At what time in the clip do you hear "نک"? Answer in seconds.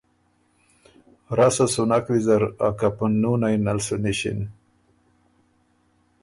1.89-2.05